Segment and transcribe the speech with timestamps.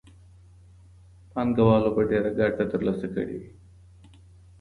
[1.31, 3.49] پانګوالو به ډېره ګټه ترلاسه کړې وي.